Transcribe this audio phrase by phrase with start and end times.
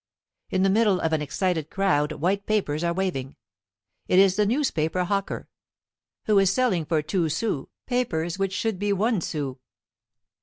[0.49, 3.35] In the middle of an excited crowd white papers are waving.
[4.07, 5.47] It is the newspaper hawker,
[6.25, 9.59] who is selling for two sous papers which should be one sou.